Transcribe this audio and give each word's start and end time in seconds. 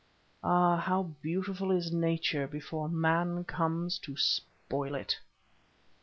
Ah, 0.43 0.77
how 0.77 1.11
beautiful 1.21 1.69
is 1.69 1.91
nature 1.91 2.47
before 2.47 2.89
man 2.89 3.43
comes 3.43 3.99
to 3.99 4.17
spoil 4.17 4.95
it! 4.95 5.19